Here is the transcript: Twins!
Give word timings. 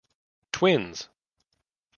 Twins! 0.51 1.09